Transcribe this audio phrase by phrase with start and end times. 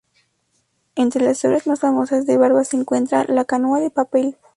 [0.95, 4.35] Entre las obras más famosas de Barba se encuentra "La Canoa de Papel.